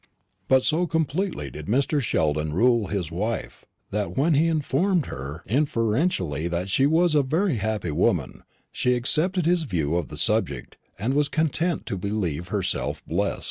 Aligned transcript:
But 0.47 0.63
so 0.63 0.87
completely 0.87 1.51
did 1.51 1.67
Mr. 1.67 2.01
Sheldon 2.01 2.53
rule 2.53 2.87
his 2.87 3.11
wife, 3.11 3.65
that 3.91 4.17
when 4.17 4.33
he 4.33 4.47
informed 4.47 5.05
her 5.05 5.43
inferentially 5.45 6.47
that 6.47 6.71
she 6.71 6.87
was 6.87 7.13
a 7.13 7.21
very 7.21 7.57
happy 7.57 7.91
woman, 7.91 8.41
she 8.71 8.95
accepted 8.95 9.45
his 9.45 9.61
view 9.61 9.95
of 9.95 10.07
the 10.07 10.17
subject, 10.17 10.75
and 10.97 11.13
was 11.13 11.29
content 11.29 11.85
to 11.85 11.97
believe 11.99 12.47
herself 12.47 13.05
blest. 13.05 13.39